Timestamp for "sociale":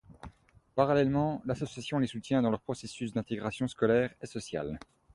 4.25-4.79